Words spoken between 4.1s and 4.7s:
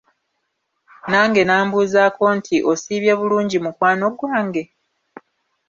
gwange?